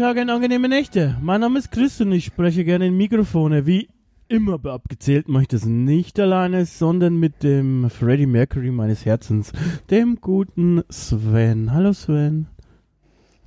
[0.00, 1.18] Tage und angenehme Nächte.
[1.20, 3.66] Mein Name ist Chris und ich spreche gerne in Mikrofone.
[3.66, 3.90] Wie
[4.28, 9.52] immer abgezählt mache ich das nicht alleine, sondern mit dem Freddie Mercury meines Herzens,
[9.90, 11.74] dem guten Sven.
[11.74, 12.46] Hallo Sven.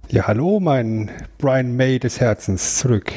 [0.10, 3.12] Ja, hallo, mein Brian May des Herzens, zurück.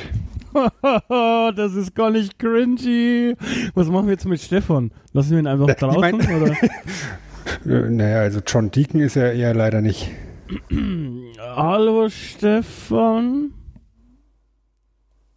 [0.81, 3.35] das ist gar nicht cringy.
[3.75, 4.93] Was machen wir jetzt mit Stefan?
[5.13, 6.15] Lassen wir ihn einfach Ich draußen?
[6.15, 6.57] oder?
[7.67, 10.11] Äh, Naja, also John Deacon ist er eher leider nicht.
[11.39, 13.53] Hallo Stefan.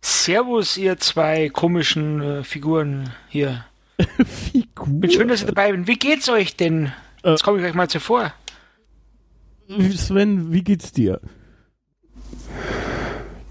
[0.01, 3.65] Servus, ihr zwei komischen äh, Figuren hier.
[4.25, 4.87] Figur.
[4.87, 5.87] Bin schön, dass ihr dabei bin.
[5.87, 6.91] Wie geht's euch denn?
[7.23, 7.31] Äh.
[7.31, 8.33] Jetzt komme ich euch mal zuvor.
[9.95, 11.19] Sven, wie geht's dir?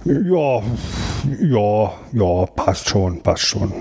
[0.04, 0.62] Ja,
[1.40, 3.72] ja, ja, passt schon, passt schon.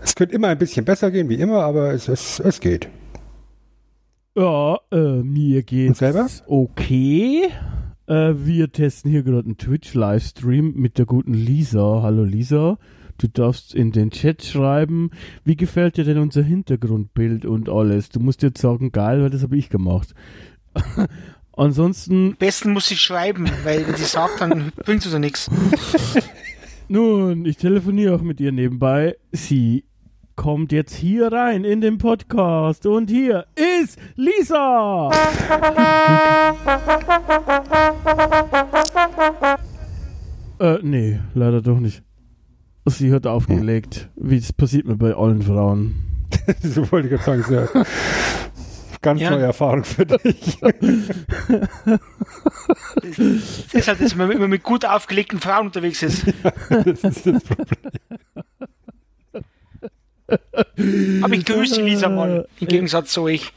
[0.00, 2.88] Es könnte immer ein bisschen besser gehen, wie immer, aber es, es, es geht.
[4.38, 6.00] Ja, äh, mir geht's
[6.46, 7.48] okay.
[8.06, 12.02] Äh, wir testen hier gerade einen Twitch-Livestream mit der guten Lisa.
[12.04, 12.78] Hallo Lisa.
[13.18, 15.10] Du darfst in den Chat schreiben,
[15.42, 18.10] wie gefällt dir denn unser Hintergrundbild und alles?
[18.10, 20.14] Du musst jetzt sagen, geil, weil das habe ich gemacht.
[21.56, 25.50] Ansonsten, Am besten muss ich schreiben, weil wenn sie sagt, dann bringt es ja nichts.
[26.88, 29.16] nun, ich telefoniere auch mit ihr nebenbei.
[29.32, 29.82] Sie
[30.38, 35.10] kommt jetzt hier rein in den Podcast und hier ist Lisa.
[40.60, 42.04] Äh, nee, leider doch nicht.
[42.86, 45.96] Sie hat aufgelegt, wie es passiert mir bei allen Frauen.
[46.62, 47.84] so wollte ich gerade sagen, ist ja
[49.02, 49.30] ganz Ja.
[49.30, 50.58] neue Erfahrung für dich.
[53.02, 56.26] Das ist halt, dass man immer mit gut aufgelegten Frauen unterwegs ist.
[56.70, 57.92] das ist das Problem.
[61.22, 63.52] Aber ich grüße Lisa mal, im Gegensatz zu euch.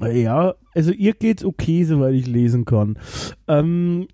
[0.00, 2.98] Ja, also ihr geht's okay, soweit ich lesen kann.
[3.48, 4.08] Ähm,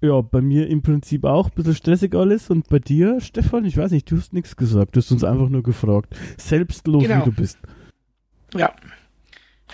[0.00, 2.50] ja, bei mir im Prinzip auch ein bisschen stressig alles.
[2.50, 4.94] Und bei dir, Stefan, ich weiß nicht, du hast nichts gesagt.
[4.94, 6.14] Du hast uns einfach nur gefragt.
[6.36, 7.20] Selbstlos Genau.
[7.20, 7.58] wie du bist.
[8.54, 8.72] Ja.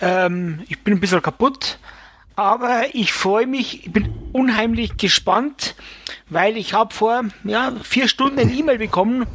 [0.01, 1.79] Ähm, ich bin ein bisschen kaputt,
[2.37, 5.75] aber ich freue mich, ich bin unheimlich gespannt,
[6.31, 9.27] weil ich habe vor ja, vier Stunden eine E-Mail bekommen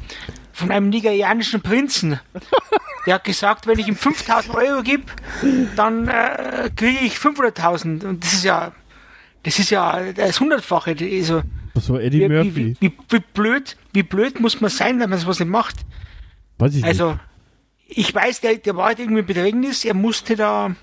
[0.53, 2.19] von einem nigerianischen Prinzen.
[3.05, 5.03] Der hat gesagt, wenn ich ihm 5000 Euro gebe,
[5.75, 8.05] dann äh, kriege ich 500.000.
[8.05, 8.71] Und das ist ja,
[9.43, 10.95] das ist ja das Hundertfache.
[10.97, 11.41] Also,
[11.73, 12.77] Das war Eddie wie, Murphy.
[12.79, 15.75] wie, wie, wie, blöd, wie blöd muss man sein, wenn man sowas nicht macht?
[16.59, 17.19] weiß ich Also,
[17.87, 20.73] ich weiß, der, der war halt irgendwie in Bedrängnis, er musste da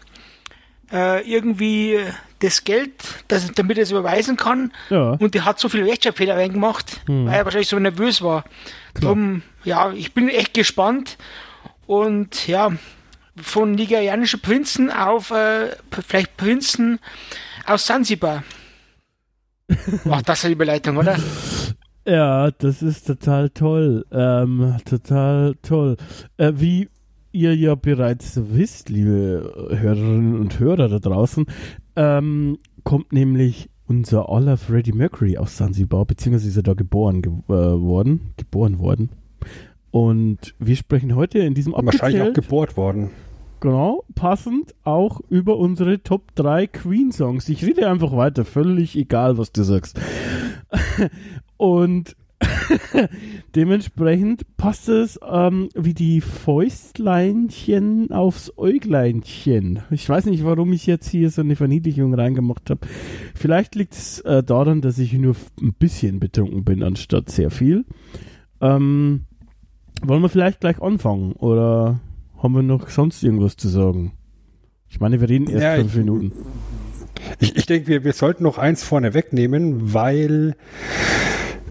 [0.93, 1.99] äh, irgendwie
[2.41, 2.93] das Geld,
[3.29, 4.73] das, damit er es überweisen kann.
[4.89, 5.11] Ja.
[5.13, 7.27] und der hat so viele Rechtschreibfehler reingemacht, Hm.
[7.27, 8.45] weil er wahrscheinlich so nervös war.
[8.95, 11.17] Drum, ja, ich bin echt gespannt
[11.87, 12.73] und ja,
[13.37, 15.71] von nigerianischen Prinzen auf äh,
[16.07, 16.99] vielleicht Prinzen
[17.67, 18.43] aus Sansibar.
[20.11, 21.17] Ach, das ist eine Überleitung, oder?
[22.07, 24.05] Ja, das ist total toll.
[24.11, 25.97] Ähm, total toll.
[26.39, 26.89] Äh, wie
[27.33, 31.47] ihr ja bereits wisst, liebe Hörerinnen und Hörer da draußen,
[31.97, 37.33] ähm, kommt nämlich unser aller Freddie Mercury aus Sansibar, beziehungsweise ist er da geboren ge
[37.49, 39.11] äh, worden, geboren worden.
[39.91, 43.11] Und wir sprechen heute in diesem Wahrscheinlich auch gebohrt worden.
[43.59, 47.49] genau, passend auch über unsere Top 3 Queen-Songs.
[47.49, 50.01] Ich rede einfach weiter, völlig egal, was du sagst.
[51.57, 52.17] Und
[53.55, 59.81] dementsprechend passt es ähm, wie die Fäustleinchen aufs Äugleinchen.
[59.91, 62.87] Ich weiß nicht, warum ich jetzt hier so eine Verniedlichung reingemacht habe.
[63.35, 67.85] Vielleicht liegt es äh, daran, dass ich nur ein bisschen betrunken bin, anstatt sehr viel.
[68.61, 69.27] Ähm,
[70.03, 72.01] wollen wir vielleicht gleich anfangen oder
[72.43, 74.13] haben wir noch sonst irgendwas zu sagen?
[74.89, 76.33] Ich meine, wir reden erst Ja, fünf Minuten.
[77.39, 80.57] Ich, ich denke, wir, wir sollten noch eins vorne wegnehmen, weil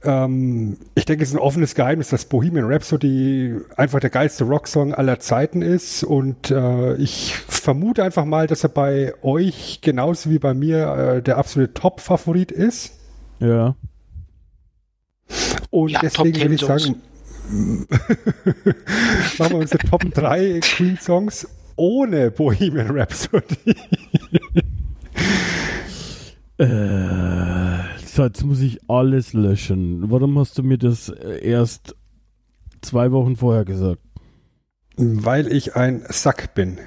[0.04, 4.94] ähm, ich denke, es ist ein offenes Geheimnis, dass Bohemian Rhapsody einfach der geilste Rocksong
[4.94, 6.04] aller Zeiten ist.
[6.04, 11.22] Und äh, ich vermute einfach mal, dass er bei euch genauso wie bei mir äh,
[11.22, 12.94] der absolute Top-Favorit ist.
[13.40, 13.75] Ja.
[15.69, 16.95] Und Ja, deswegen würde ich 10 sagen,
[19.38, 21.48] machen wir unsere Top 3 Queen-Songs.
[21.75, 23.75] ohne Bohemian Rhapsody.
[26.60, 26.66] Äh,
[28.15, 30.09] so, jetzt muss ich alles löschen.
[30.09, 31.95] Warum hast du mir das äh, erst
[32.81, 34.01] zwei Wochen vorher gesagt?
[34.97, 36.77] Weil ich ein Sack bin.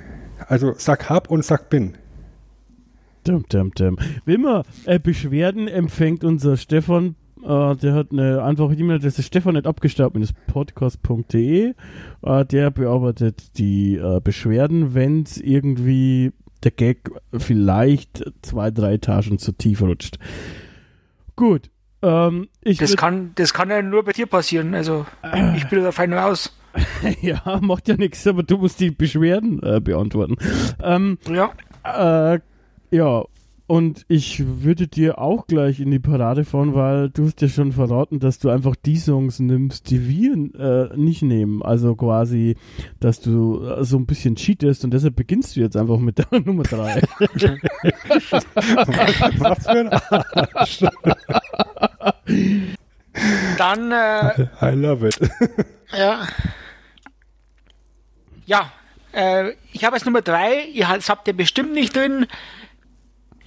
[0.48, 1.96] Also Sack hab und Sack bin.
[3.24, 3.98] Dum, dum, dum.
[4.24, 7.14] Wie immer äh, Beschwerden empfängt unser Stefan.
[7.42, 10.16] Äh, der hat eine einfache E-Mail-Adresse stefan nicht abgestaubt
[10.46, 11.74] podcast.de.
[12.22, 16.32] Äh, der bearbeitet die äh, Beschwerden, wenn es irgendwie
[16.64, 20.19] der Gag vielleicht zwei, drei Etagen zu tief rutscht.
[21.43, 21.71] Gut.
[22.03, 22.49] Ähm,
[22.79, 24.77] Das kann, das kann ja nur bei dir passieren.
[24.77, 25.06] Also,
[25.56, 26.56] ich bin da fein raus.
[27.21, 30.37] ja, macht ja nichts, aber du musst die Beschwerden äh, beantworten.
[30.81, 31.50] Ähm, Ja.
[31.83, 32.39] Äh,
[32.93, 33.25] ja,
[33.67, 37.73] und ich würde dir auch gleich in die Parade fahren, weil du hast ja schon
[37.73, 40.35] verraten, dass du einfach die Songs nimmst, die wir
[40.93, 41.62] äh, nicht nehmen.
[41.62, 42.56] Also quasi,
[43.00, 46.26] dass du äh, so ein bisschen cheatest und deshalb beginnst du jetzt einfach mit der
[46.44, 47.03] Nummer 3.
[49.38, 49.91] Was für ein
[50.55, 50.81] Arsch.
[53.58, 55.19] Dann, äh, I love it.
[55.97, 56.26] ja.
[58.47, 58.73] Ja,
[59.12, 60.65] äh, ich habe jetzt Nummer drei.
[60.73, 62.26] Ihr habt- das habt ihr bestimmt nicht drin.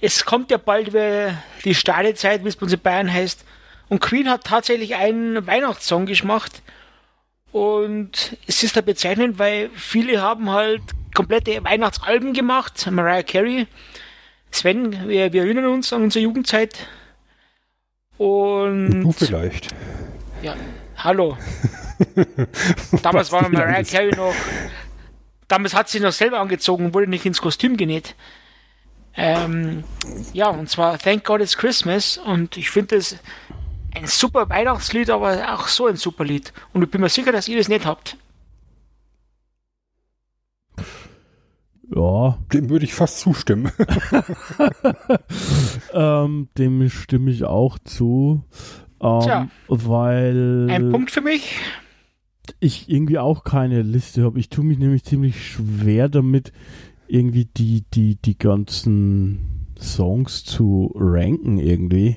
[0.00, 3.44] Es kommt ja bald wieder die Stadezeit, wie es bei uns in Bayern heißt.
[3.88, 6.62] Und Queen hat tatsächlich einen Weihnachtssong gemacht.
[7.52, 10.82] Und es ist da bezeichnend, weil viele haben halt
[11.14, 12.86] komplette Weihnachtsalben gemacht.
[12.90, 13.66] Mariah Carey,
[14.50, 16.86] Sven, wir, wir erinnern uns an unsere Jugendzeit.
[18.18, 19.68] Und Du vielleicht.
[20.42, 20.54] ja,
[20.98, 21.36] hallo.
[23.02, 23.82] Damals war Mariah.
[23.84, 24.34] Carey noch.
[25.48, 28.14] Damals hat sie noch selber angezogen und wurde nicht ins Kostüm genäht.
[29.16, 29.84] Ähm,
[30.32, 32.18] ja, und zwar Thank God It's Christmas.
[32.18, 33.16] Und ich finde das
[33.94, 36.52] ein super Weihnachtslied, aber auch so ein super Lied.
[36.72, 38.16] Und ich bin mir sicher, dass ihr das nicht habt.
[41.94, 43.70] ja, Dem würde ich fast zustimmen.
[45.92, 48.44] ähm, dem stimme ich auch zu.
[49.00, 49.48] Ähm, Tja.
[49.68, 51.58] weil Ein Punkt für mich.
[52.60, 54.38] ich irgendwie auch keine Liste habe.
[54.38, 56.52] Ich tue mich nämlich ziemlich schwer damit,
[57.08, 62.16] irgendwie die, die, die ganzen Songs zu ranken irgendwie.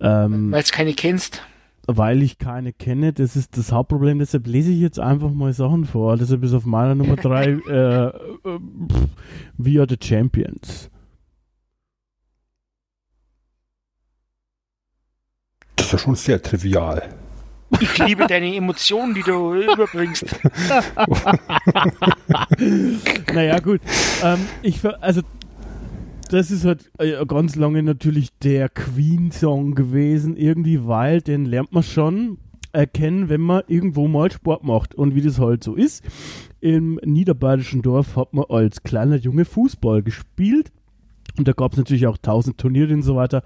[0.00, 1.42] Ähm, Weil es keine kennst.
[1.86, 4.18] weil ich keine kenne, das ist das Hauptproblem.
[4.18, 6.16] Deshalb lese ich jetzt einfach mal Sachen vor.
[6.16, 8.12] Deshalb ist auf meiner Nummer drei äh, äh,
[9.56, 10.90] We Are the Champions.
[15.76, 17.08] Das ist ja schon sehr trivial.
[17.80, 20.24] Ich liebe deine Emotionen, die du überbringst.
[23.34, 23.80] naja, gut.
[24.22, 25.22] Ähm, ich, also,
[26.30, 31.82] das ist halt äh, ganz lange natürlich der Queen-Song gewesen, irgendwie, weil den lernt man
[31.82, 32.38] schon
[32.72, 34.94] erkennen, wenn man irgendwo mal Sport macht.
[34.94, 36.04] Und wie das halt so ist,
[36.60, 40.72] im niederbayerischen Dorf hat man als kleiner Junge Fußball gespielt.
[41.38, 43.42] Und da gab es natürlich auch tausend Turniere und so weiter.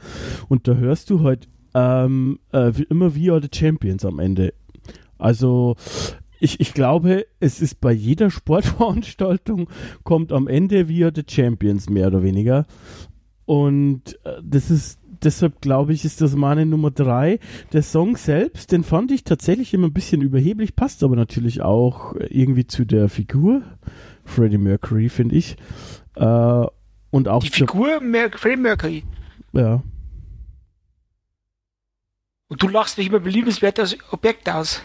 [0.48, 4.54] Und da hörst du halt ähm, äh, immer We Are the Champions am Ende.
[5.18, 5.76] Also
[6.40, 9.68] ich, ich glaube, es ist bei jeder Sportveranstaltung
[10.04, 12.66] kommt am Ende We Are the Champions mehr oder weniger.
[13.44, 17.38] Und äh, das ist deshalb glaube ich, ist das meine Nummer drei.
[17.72, 22.14] Der Song selbst, den fand ich tatsächlich immer ein bisschen überheblich, passt aber natürlich auch
[22.28, 23.62] irgendwie zu der Figur
[24.24, 25.56] Freddie Mercury, finde ich.
[26.16, 26.66] Äh,
[27.10, 29.04] und auch Die Figur Mer Freddie Mercury.
[29.52, 29.82] ja.
[32.50, 34.82] Und du lachst mich immer beliebenswertes Objekt aus.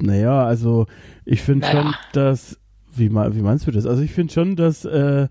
[0.00, 0.86] Naja, also
[1.24, 1.82] ich finde Naja.
[1.82, 2.56] schon, dass.
[2.94, 3.86] Wie, wie meinst du das?
[3.86, 5.28] Also ich finde schon, dass äh,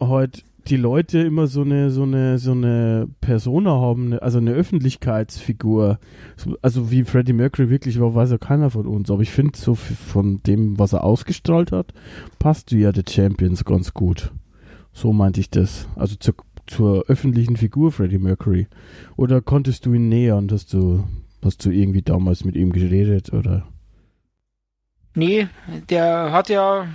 [0.00, 4.52] heute die Leute immer so eine, so eine, so eine Persona haben, ne- also eine
[4.52, 5.98] Öffentlichkeitsfigur.
[6.36, 9.10] So- Also wie Freddie Mercury wirklich war, weiß ja keiner von uns.
[9.10, 11.92] Aber ich finde so von dem, was er ausgestrahlt hat,
[12.38, 14.32] passt ja The Champions ganz gut.
[14.92, 15.88] So meinte ich das.
[15.96, 16.34] Also zur,
[16.66, 18.66] zur öffentlichen Figur Freddie Mercury.
[19.16, 20.48] Oder konntest du ihn nähern?
[20.50, 21.04] Hast du,
[21.44, 23.66] hast du irgendwie damals mit ihm geredet oder?
[25.14, 25.48] Nee,
[25.88, 26.88] der hat ja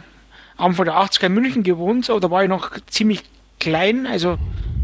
[0.58, 3.24] Anfang der 80er in München gewohnt, aber da war ich noch ziemlich
[3.60, 4.38] klein, also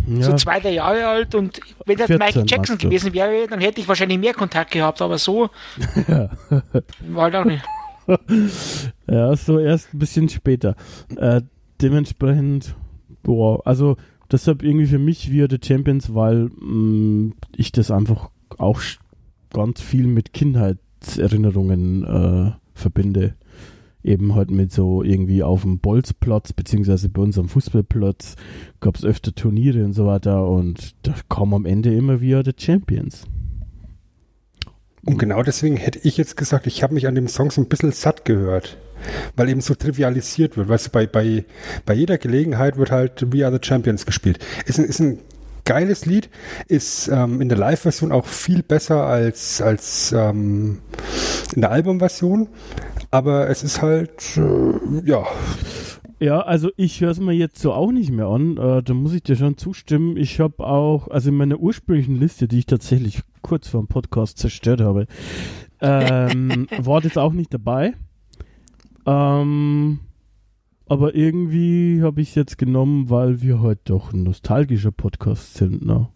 [0.08, 3.60] so Ja, zwei, drei Jahre alt und wenn das 14 Michael Jackson gewesen wäre, dann
[3.60, 5.50] hätte ich wahrscheinlich mehr Kontakt gehabt, aber so
[6.08, 6.30] ja.
[7.10, 7.64] war halt auch nicht.
[9.08, 10.76] ja, so erst ein bisschen später.
[11.18, 11.42] Äh,
[11.82, 12.76] dementsprechend,
[13.24, 13.98] boah, also
[14.36, 18.82] deshalb irgendwie für mich wir The Champions, weil mh, ich das einfach auch
[19.54, 23.36] ganz viel mit Kindheitserinnerungen äh, verbinde.
[24.04, 28.36] Eben halt mit so irgendwie auf dem Bolzplatz, beziehungsweise bei uns am Fußballplatz
[28.80, 32.54] gab es öfter Turniere und so weiter und da kam am Ende immer wieder The
[32.56, 33.26] Champions.
[35.04, 37.68] Und genau deswegen hätte ich jetzt gesagt, ich habe mich an dem Song so ein
[37.68, 38.78] bisschen satt gehört.
[39.36, 40.70] Weil eben so trivialisiert wird.
[40.70, 41.46] Weißt du, bei, bei,
[41.86, 44.40] bei jeder Gelegenheit wird halt We Are the Champions gespielt.
[44.66, 45.20] Ist ein, ist ein
[45.66, 46.30] geiles Lied,
[46.68, 50.80] ist ähm, in der Live-Version auch viel besser als, als ähm,
[51.54, 52.48] in der Album-Version.
[53.12, 55.26] Aber es ist halt, äh, ja.
[56.20, 58.58] Ja, also ich höre es mir jetzt so auch nicht mehr an.
[58.58, 60.16] Äh, da muss ich dir schon zustimmen.
[60.16, 64.38] Ich habe auch, also in meiner ursprünglichen Liste, die ich tatsächlich kurz vor dem Podcast
[64.38, 65.08] zerstört habe,
[65.82, 67.94] ähm, war das auch nicht dabei.
[69.06, 70.00] Ähm,
[70.88, 75.86] aber irgendwie habe ich es jetzt genommen, weil wir heute doch ein nostalgischer Podcast sind,
[75.86, 76.10] ne?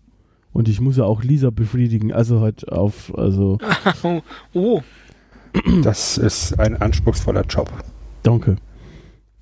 [0.52, 3.60] Und ich muss ja auch Lisa befriedigen, also halt auf, also.
[4.54, 4.82] oh.
[5.84, 7.72] Das ist ein anspruchsvoller Job.
[8.24, 8.58] Danke.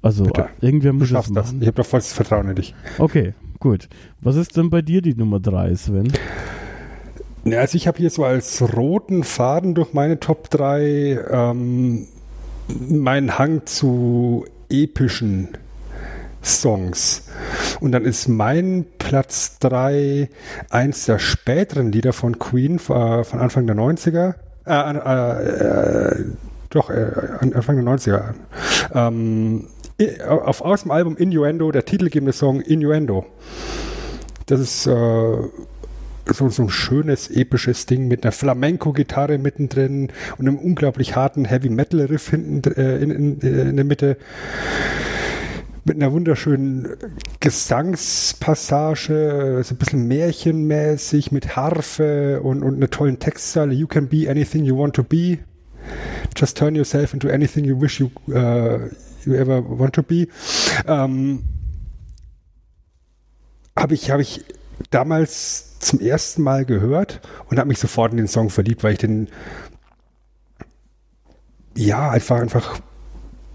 [0.02, 0.48] Also Bitte.
[0.62, 1.30] irgendwer muss es das.
[1.30, 1.62] machen.
[1.62, 2.76] Ich habe doch volles Vertrauen in dich.
[2.98, 3.90] Okay, gut.
[4.22, 6.14] Was ist denn bei dir die Nummer 3, Sven?
[7.46, 12.08] Ja, also ich habe hier so als roten Faden durch meine Top 3 ähm,
[12.68, 15.50] meinen Hang zu epischen
[16.44, 17.24] Songs.
[17.80, 20.30] Und dann ist mein Platz 3
[20.70, 24.36] eins der späteren Lieder von Queen äh, von Anfang der 90er.
[24.66, 26.26] Äh, äh, äh,
[26.70, 28.34] doch, äh, Anfang der 90er.
[28.94, 29.68] Ähm,
[30.28, 33.26] auf, aus dem Album Innuendo, der titelgebende Song Innuendo.
[34.46, 35.38] Das ist äh,
[36.34, 42.34] so, so ein schönes, episches Ding mit einer Flamenco-Gitarre mittendrin und einem unglaublich harten Heavy-Metal-Riff
[42.34, 44.18] äh, in, in, in der Mitte.
[45.86, 46.90] Mit einer wunderschönen
[47.40, 53.74] Gesangspassage, so ein bisschen märchenmäßig mit Harfe und, und einer tollen Textzeile.
[53.74, 55.40] You can be anything you want to be.
[56.36, 58.90] Just turn yourself into anything you wish you, uh,
[59.26, 60.28] you ever want to be.
[60.88, 61.44] Ähm,
[63.78, 64.44] habe ich, habe ich
[64.90, 69.00] damals zum ersten Mal gehört und habe mich sofort in den Song verliebt, weil ich
[69.00, 69.28] den
[71.76, 72.80] ja einfach einfach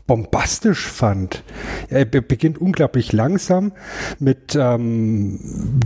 [0.06, 1.42] bombastisch fand.
[1.88, 3.72] Er be beginnt unglaublich langsam
[4.18, 5.80] mit ähm,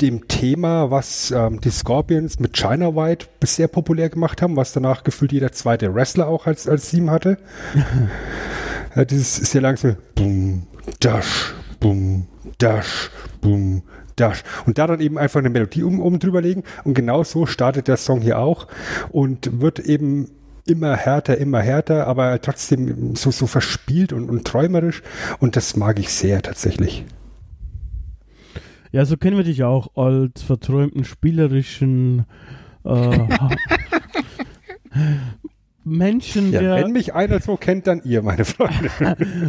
[0.00, 5.04] dem Thema, was ähm, die Scorpions mit China White sehr populär gemacht haben, was danach
[5.04, 7.38] gefühlt jeder zweite Wrestler auch als, als Theme hatte.
[8.96, 10.66] ja, dieses sehr langsam Boom,
[11.00, 12.26] Dash, Boom,
[12.58, 13.10] Dash,
[13.40, 13.82] Boom,
[14.20, 14.42] Dash.
[14.66, 16.62] Und da dann eben einfach eine Melodie um drüber legen.
[16.84, 18.66] Und genau so startet der Song hier auch
[19.10, 20.30] und wird eben
[20.66, 25.02] immer härter, immer härter, aber trotzdem so, so verspielt und, und träumerisch.
[25.38, 27.04] Und das mag ich sehr tatsächlich.
[28.92, 32.26] Ja, so kennen wir dich auch als verträumten, spielerischen
[32.84, 33.18] äh,
[35.90, 38.90] Menschen, Ja, der, wenn mich einer so kennt, dann ihr, meine Freunde.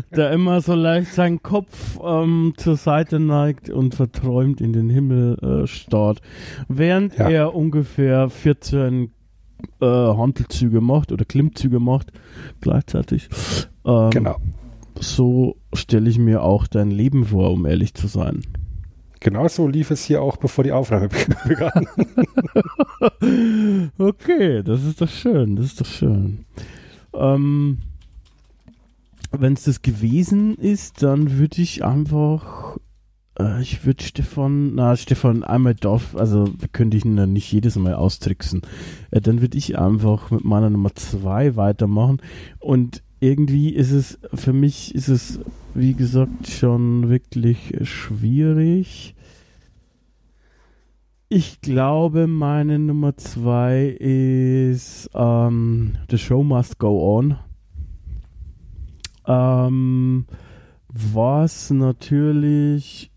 [0.15, 5.37] der immer so leicht seinen Kopf ähm, zur Seite neigt und verträumt in den Himmel
[5.63, 6.21] äh, starrt,
[6.67, 7.29] während Ja.
[7.29, 9.11] er ungefähr 14
[9.79, 12.11] äh, Handelzüge macht oder Klimmzüge macht
[12.61, 13.29] gleichzeitig.
[13.85, 14.37] Ähm, genau.
[14.99, 18.41] So stelle ich mir auch dein Leben vor, um ehrlich zu sein.
[19.21, 21.07] Genau so lief es hier auch, bevor die Aufnahme
[21.47, 21.87] begann.
[23.97, 26.45] Okay, das ist doch schön, das ist doch schön.
[27.13, 27.77] Ähm,
[29.31, 32.77] Wenn es das gewesen ist, dann würde ich einfach,
[33.39, 37.75] äh, ich würde Stefan, na Stefan, einmal darf, also könnte ich ihn dann nicht jedes
[37.75, 38.61] Mal austricksen.
[39.11, 42.21] Äh, dann würde ich einfach mit meiner Nummer zwei weitermachen
[42.59, 45.39] und irgendwie ist es, für mich ist es,
[45.75, 49.15] wie gesagt, schon wirklich schwierig.
[51.29, 57.37] Ich glaube, meine Nummer zwei ist ähm, The Show Must Go On.
[59.27, 60.25] Ähm,
[60.87, 63.11] was natürlich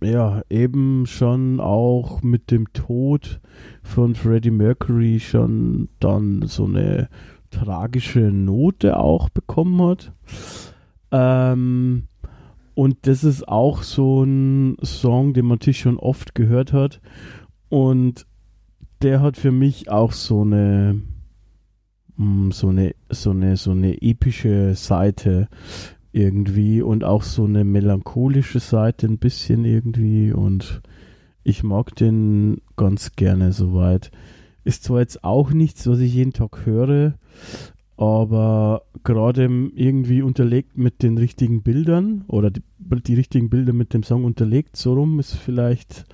[0.00, 3.40] ja eben schon auch mit dem Tod
[3.82, 7.08] von Freddie Mercury schon dann so eine
[7.54, 10.12] tragische Note auch bekommen hat.
[11.10, 12.08] Ähm,
[12.74, 17.00] und das ist auch so ein Song, den man natürlich schon oft gehört hat.
[17.68, 18.26] Und
[19.02, 21.00] der hat für mich auch so eine,
[22.16, 25.48] mm, so eine, so eine, so eine epische Seite
[26.12, 30.32] irgendwie und auch so eine melancholische Seite ein bisschen irgendwie.
[30.32, 30.82] Und
[31.44, 34.10] ich mag den ganz gerne soweit.
[34.64, 37.14] Ist zwar jetzt auch nichts, was ich jeden Tag höre,
[37.96, 44.02] aber gerade irgendwie unterlegt mit den richtigen Bildern oder die, die richtigen Bilder mit dem
[44.02, 46.06] Song unterlegt, so rum ist vielleicht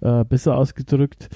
[0.00, 1.28] äh, besser ausgedrückt.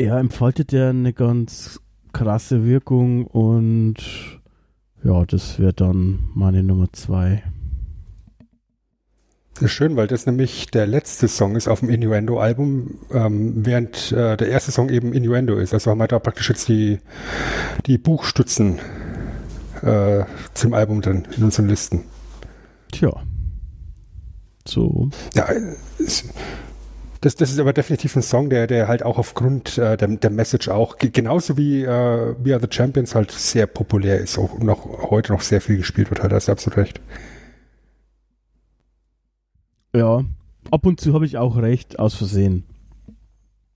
[0.00, 1.80] Ja, entfaltet er eine ganz
[2.12, 3.96] krasse Wirkung und
[5.04, 7.42] ja, das wäre dann meine Nummer zwei.
[9.54, 14.10] Das ist schön, weil das nämlich der letzte Song ist auf dem Innuendo-Album, ähm, während
[14.12, 15.74] äh, der erste Song eben Innuendo ist.
[15.74, 17.00] Also haben wir da praktisch jetzt die,
[17.86, 18.78] die Buchstützen
[19.82, 22.04] äh, zum Album drin in unseren Listen.
[22.92, 23.12] Tja.
[24.66, 25.10] So.
[25.34, 25.48] Ja,
[25.98, 26.24] es,
[27.20, 30.30] das, das ist aber definitiv ein Song, der, der halt auch aufgrund äh, der, der
[30.30, 34.64] Message auch, genauso wie äh, We Are the Champions halt sehr populär ist auch und
[34.64, 37.00] noch heute noch sehr viel gespielt wird, hat er absolut recht.
[39.94, 40.24] Ja,
[40.70, 42.64] ab und zu habe ich auch recht, aus Versehen.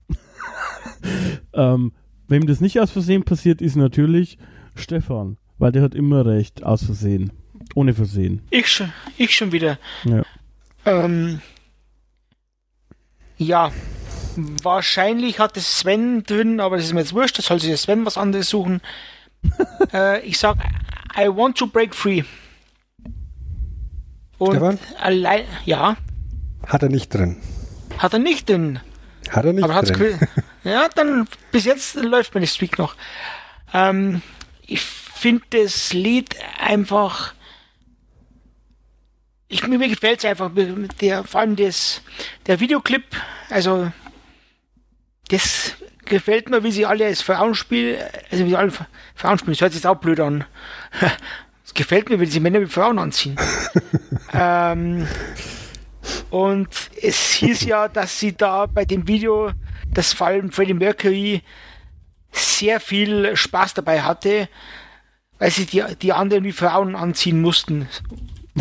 [1.53, 1.91] ähm,
[2.27, 4.37] wem das nicht aus Versehen passiert, ist natürlich
[4.75, 7.31] Stefan, weil der hat immer recht, aus Versehen.
[7.75, 8.41] Ohne Versehen.
[8.49, 9.77] Ich schon, ich schon wieder.
[10.05, 10.23] Ja.
[10.85, 11.41] Ähm,
[13.37, 13.71] ja,
[14.63, 18.05] wahrscheinlich hat es Sven drin, aber das ist mir jetzt wurscht, das soll sich Sven
[18.05, 18.81] was anderes suchen.
[19.93, 20.57] äh, ich sag,
[21.15, 22.23] I want to break free.
[24.37, 24.79] Und Stefan?
[25.01, 25.97] allein, ja,
[26.65, 27.37] Hat er nicht drin.
[27.97, 28.79] hat er nicht drin.
[29.29, 30.19] Hat er nicht Aber drin.
[30.63, 32.95] Ja, dann bis jetzt läuft meine Streak noch.
[33.73, 34.21] Ähm,
[34.65, 37.33] ich finde das Lied einfach.
[39.47, 40.51] Ich, mir gefällt es einfach.
[40.99, 42.01] Der, vor allem das,
[42.47, 43.03] der Videoclip,
[43.49, 43.89] also
[45.29, 47.97] das gefällt mir, wie sie alle als Frauen spielen.
[48.29, 48.71] Also wie sie alle
[49.15, 50.43] Frauen spielen, das hört sich jetzt auch blöd an.
[51.67, 53.35] Es gefällt mir, wenn sie Männer mit Frauen anziehen.
[54.33, 55.05] ähm,
[56.29, 56.69] und
[57.01, 59.51] es hieß ja, dass sie da bei dem Video,
[59.93, 61.41] dass vor allem Freddie Mercury
[62.31, 64.47] sehr viel Spaß dabei hatte,
[65.39, 67.89] weil sie die, die anderen wie Frauen anziehen mussten.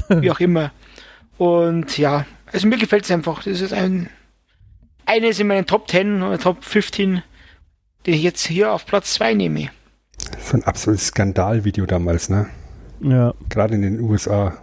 [0.08, 0.72] Wie auch immer.
[1.38, 3.44] Und ja, also mir gefällt es einfach.
[3.44, 4.10] Das ist ein
[5.04, 7.22] eines in meinen Top 10 oder Top 15,
[8.04, 9.68] den ich jetzt hier auf Platz 2 nehme.
[10.40, 12.48] So ein absolutes Skandalvideo damals, ne?
[13.00, 13.34] Ja.
[13.48, 14.56] Gerade in den USA.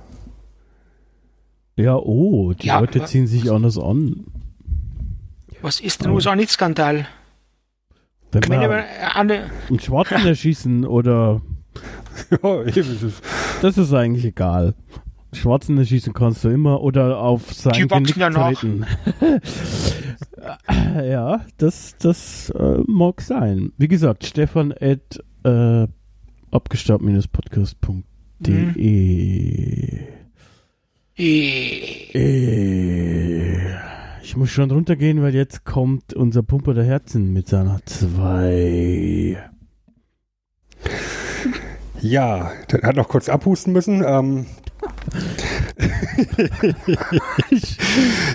[1.75, 4.25] Ja, oh, die Ja, Leute ziehen sich anders an.
[5.61, 7.07] Was ist in den USA nicht Skandal?
[8.31, 8.85] Wenn eine,
[9.15, 11.41] einen Schwarzen erschießen oder
[12.43, 12.65] ja, eben.
[12.75, 13.23] das ist-
[13.61, 14.75] das ist eigentlich egal.
[15.31, 18.85] Schwarzen erschießen kannst du immer oder auf sein Die wachsen Genick ja treten.
[20.95, 23.71] ja, das, das äh, mag sein.
[23.77, 25.87] Wie gesagt, Stefan at äh,
[26.51, 28.03] abgestaubt-podcast.de
[28.51, 30.07] äh,
[32.13, 33.57] äh,
[34.23, 39.37] Ich muss schon runtergehen, weil jetzt kommt unser Pumper der Herzen mit seiner 2.
[42.01, 44.03] Ja, der hat noch kurz abhusten müssen.
[44.05, 44.45] Ähm,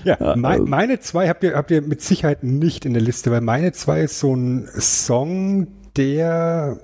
[0.04, 3.42] ja, mei- meine zwei habt ihr, habt ihr mit Sicherheit nicht in der Liste, weil
[3.42, 5.66] meine zwei ist so ein Song,
[5.96, 6.78] der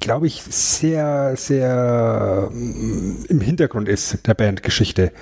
[0.00, 5.12] glaube ich, sehr, sehr mm, im Hintergrund ist der Bandgeschichte.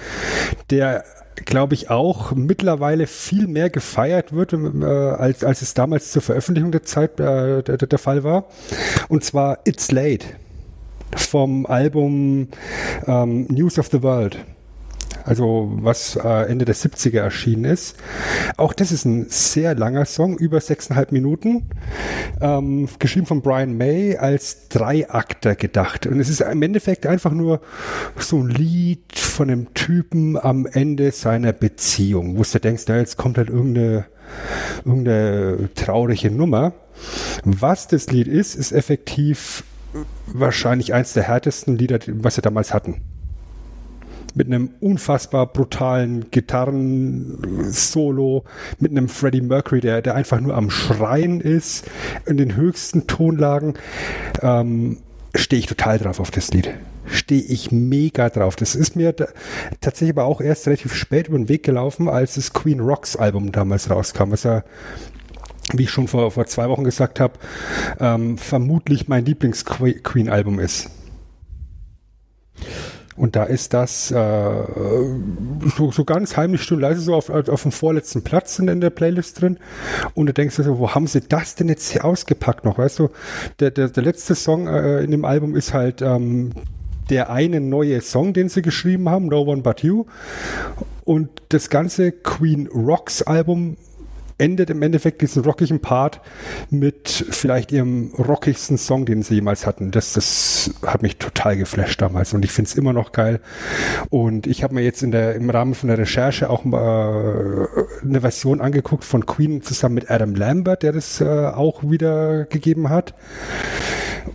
[0.70, 1.04] Der,
[1.44, 6.72] glaube ich, auch mittlerweile viel mehr gefeiert wird, äh, als, als es damals zur Veröffentlichung
[6.72, 8.46] der Zeit äh, der, der Fall war.
[9.08, 10.26] Und zwar It's Late
[11.16, 12.48] vom Album
[13.06, 14.38] ähm, News of the World.
[15.28, 17.96] Also was äh, Ende der 70er erschienen ist.
[18.56, 21.68] Auch das ist ein sehr langer Song, über sechseinhalb Minuten,
[22.40, 26.06] ähm, geschrieben von Brian May als Dreiakter gedacht.
[26.06, 27.60] Und es ist im Endeffekt einfach nur
[28.16, 33.18] so ein Lied von einem Typen am Ende seiner Beziehung, wo du denkst, ja, jetzt
[33.18, 34.06] kommt halt irgendeine,
[34.86, 36.72] irgendeine traurige Nummer.
[37.44, 39.62] Was das Lied ist, ist effektiv
[40.26, 43.02] wahrscheinlich eins der härtesten Lieder, was sie damals hatten
[44.38, 48.44] mit einem unfassbar brutalen Gitarren-Solo,
[48.78, 51.90] mit einem Freddie Mercury, der, der einfach nur am Schreien ist,
[52.24, 53.74] in den höchsten Tonlagen,
[54.40, 54.98] ähm,
[55.34, 56.70] stehe ich total drauf auf das Lied.
[57.06, 58.54] Stehe ich mega drauf.
[58.54, 59.12] Das ist mir
[59.80, 63.50] tatsächlich aber auch erst relativ spät über den Weg gelaufen, als das Queen Rocks Album
[63.50, 64.62] damals rauskam, was ja
[65.72, 67.34] wie ich schon vor, vor zwei Wochen gesagt habe,
[68.00, 70.88] ähm, vermutlich mein Lieblings-Queen-Album ist.
[73.18, 74.52] Und da ist das äh,
[75.76, 78.90] so, so ganz heimlich still leise so auf, auf dem vorletzten Platz in, in der
[78.90, 79.58] Playlist drin.
[80.14, 82.78] Und du denkst dir so, wo haben sie das denn jetzt hier ausgepackt noch?
[82.78, 83.10] Weißt du,
[83.60, 86.52] der, der, der letzte Song äh, in dem Album ist halt ähm,
[87.10, 90.04] der eine neue Song, den sie geschrieben haben, No One But You.
[91.04, 93.76] Und das ganze Queen Rocks Album
[94.38, 96.20] endet im Endeffekt diesen rockigen Part
[96.70, 99.90] mit vielleicht ihrem rockigsten Song, den sie jemals hatten.
[99.90, 103.40] Das, das hat mich total geflasht damals und ich finde es immer noch geil.
[104.10, 108.20] Und ich habe mir jetzt in der, im Rahmen von der Recherche auch äh, eine
[108.20, 113.14] Version angeguckt von Queen zusammen mit Adam Lambert, der das äh, auch wieder gegeben hat.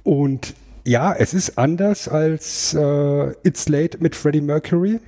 [0.04, 5.00] Und ja, es ist anders als äh, It's Late mit Freddie Mercury.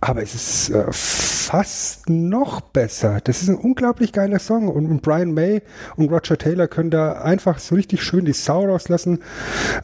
[0.00, 3.20] Aber es ist äh, fast noch besser.
[3.22, 5.62] Das ist ein unglaublich geiler Song und Brian May
[5.96, 9.22] und Roger Taylor können da einfach so richtig schön die Sau rauslassen.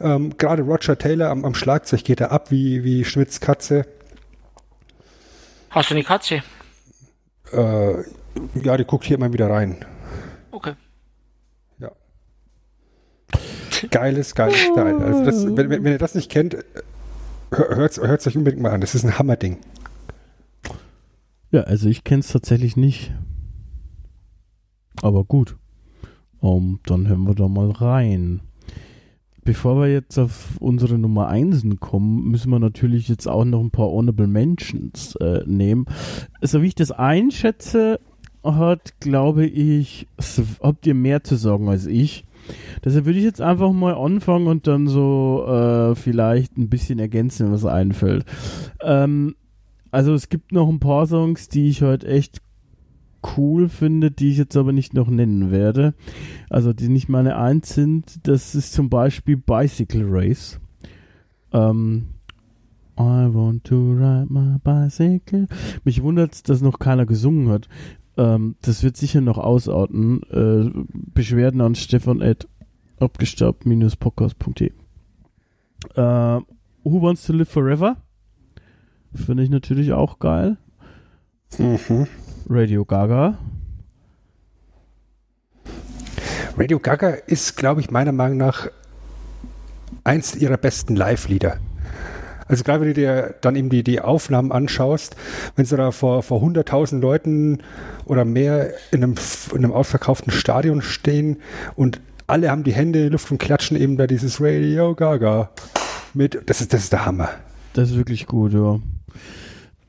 [0.01, 3.85] Ähm, Gerade Roger Taylor am, am, Schlagzeug geht er ab wie, wie Schmitz Katze.
[5.69, 6.43] Hast du eine Katze?
[7.51, 7.93] Äh,
[8.61, 9.83] ja, die guckt hier immer wieder rein.
[10.51, 10.73] Okay.
[11.79, 11.91] Ja.
[13.89, 15.01] Geiles, geiles Teil.
[15.01, 16.57] Also das, wenn, wenn, ihr das nicht kennt,
[17.51, 18.81] hört es euch unbedingt mal an.
[18.81, 19.57] Das ist ein Hammerding.
[21.53, 23.13] Ja, also ich kenne es tatsächlich nicht.
[25.03, 25.55] Aber gut.
[26.39, 28.41] Um, dann hören wir da mal rein.
[29.43, 33.69] Bevor wir jetzt auf unsere Nummer 1 kommen, müssen wir natürlich jetzt auch noch ein
[33.69, 35.85] paar Honorable Mentions äh, nehmen.
[36.41, 37.99] So wie ich das einschätze,
[38.43, 40.07] hat, glaube ich,
[40.59, 42.25] habt ihr mehr zu sagen als ich.
[42.83, 47.51] Deshalb würde ich jetzt einfach mal anfangen und dann so äh, vielleicht ein bisschen ergänzen,
[47.51, 48.25] was einfällt.
[48.81, 49.35] Ähm,
[49.93, 52.41] also es gibt noch ein paar Songs, die ich heute echt
[53.37, 55.93] cool finde, die ich jetzt aber nicht noch nennen werde.
[56.49, 58.27] Also die nicht meine Eins sind.
[58.27, 60.59] Das ist zum Beispiel Bicycle Race.
[61.51, 62.07] Ähm,
[62.99, 65.47] I want to ride my bicycle.
[65.83, 67.69] Mich wundert dass noch keiner gesungen hat.
[68.17, 70.23] Ähm, das wird sicher noch ausarten.
[70.31, 70.71] Äh,
[71.13, 72.47] Beschwerden an Stefan at
[72.99, 74.71] abgestaubt-podcast.de.
[75.95, 76.41] Äh,
[76.83, 77.97] Who Wants to Live Forever?
[79.15, 80.57] Finde ich natürlich auch geil.
[81.57, 82.07] Mhm.
[82.49, 83.37] Radio Gaga.
[86.57, 88.67] Radio Gaga ist, glaube ich, meiner Meinung nach
[90.03, 91.57] eins ihrer besten Live-Lieder.
[92.47, 95.15] Also gerade wenn du dir dann eben die, die Aufnahmen anschaust,
[95.55, 97.59] wenn sie da vor, vor 100.000 Leuten
[98.05, 99.15] oder mehr in einem,
[99.51, 101.37] in einem ausverkauften Stadion stehen
[101.75, 105.51] und alle haben die Hände in die Luft und klatschen eben da dieses Radio Gaga
[106.13, 106.41] mit.
[106.45, 107.29] Das ist, das ist der Hammer.
[107.73, 108.79] Das ist wirklich gut, ja.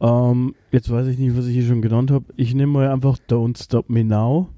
[0.00, 2.26] Ähm, jetzt weiß ich nicht, was ich hier schon genannt habe.
[2.36, 4.48] Ich nehme mal einfach Don't Stop Me Now.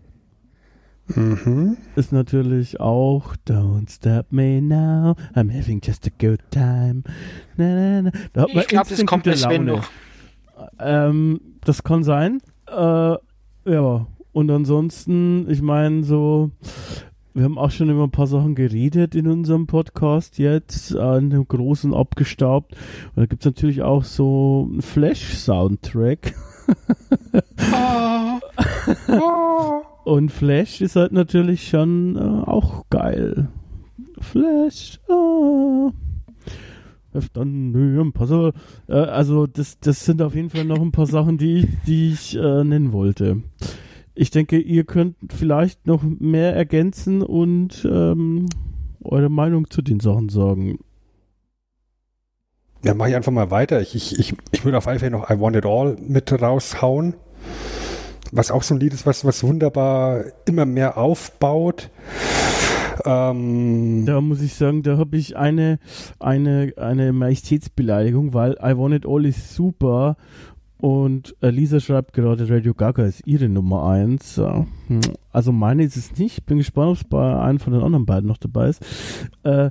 [1.15, 1.77] Mhm.
[1.95, 5.15] Ist natürlich auch Don't Stop Me Now.
[5.35, 7.05] I'm having just a good time.
[7.57, 8.47] Na, na, na.
[8.47, 9.89] ich glaube, das kommt bei Sven noch.
[10.81, 12.41] Ähm, das kann sein.
[12.67, 13.17] Äh,
[13.67, 14.07] ja.
[14.33, 16.51] Und ansonsten, ich meine, so
[17.37, 21.47] wir haben auch schon über ein paar Sachen geredet in unserem Podcast jetzt, an dem
[21.47, 22.73] großen abgestaubt.
[23.15, 26.35] Und da gibt es natürlich auch so einen Flash-Soundtrack.
[27.75, 28.41] oh.
[29.13, 29.83] oh.
[30.11, 33.49] Und Flash ist halt natürlich schon äh, auch geil.
[34.19, 35.93] Flash, oh.
[37.35, 38.53] Dann ein paar
[38.89, 42.37] äh, also das, das sind auf jeden Fall noch ein paar Sachen, die, die ich
[42.37, 43.43] äh, nennen wollte
[44.17, 48.47] ich denke, ihr könnt vielleicht noch mehr ergänzen und ähm,
[49.05, 50.79] eure Meinung zu den Sachen sagen.
[52.83, 53.81] Ja, mache ich einfach mal weiter.
[53.81, 57.15] Ich, ich, ich, ich würde auf alle Fälle noch I Want It All mit raushauen.
[58.33, 61.91] Was auch so ein Lied ist, was, was wunderbar immer mehr aufbaut.
[63.05, 65.79] Ähm, da muss ich sagen, da habe ich eine,
[66.19, 70.17] eine, eine Majestätsbeleidigung, weil I Want It All ist super
[70.79, 74.37] und äh, Lisa schreibt gerade, Radio Gaga ist ihre Nummer 1.
[74.37, 75.01] Hm,
[75.33, 76.45] also meine ist es nicht.
[76.47, 78.85] Bin gespannt, ob es bei einem von den anderen beiden noch dabei ist.
[79.43, 79.71] Äh,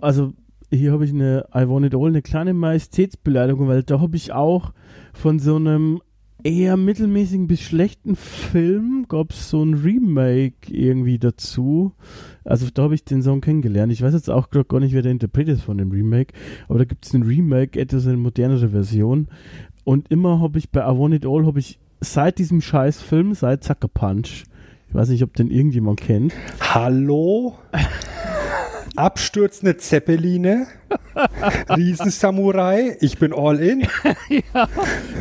[0.00, 0.34] also
[0.70, 4.32] hier habe ich eine I Want It All, eine kleine Majestätsbeleidigung, weil da habe ich
[4.32, 4.72] auch
[5.14, 6.00] von so einem
[6.44, 11.94] eher mittelmäßigen bis schlechten Film gab es so ein Remake irgendwie dazu.
[12.44, 13.92] Also da habe ich den Song kennengelernt.
[13.92, 16.34] Ich weiß jetzt auch gerade gar nicht, wer der Interpret ist von dem Remake,
[16.68, 19.28] aber da gibt es ein Remake, etwas eine modernere Version.
[19.88, 23.32] Und immer habe ich bei I Want It All, habe ich seit diesem scheiß Film,
[23.32, 24.44] seit Sucker Punch,
[24.86, 26.34] ich weiß nicht, ob den irgendjemand kennt.
[26.60, 27.56] Hallo?
[28.96, 30.66] Abstürzende Zeppeline,
[31.70, 33.80] Riesensamurai, ich bin all in.
[34.28, 34.68] ja,